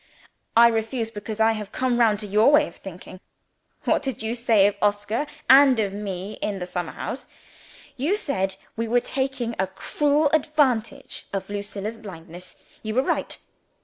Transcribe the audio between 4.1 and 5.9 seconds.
you say of Oscar and